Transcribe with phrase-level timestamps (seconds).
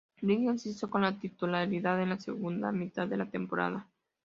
[0.19, 3.85] Bridge se hizo con la titularidad en la segunda mitad de la temporada.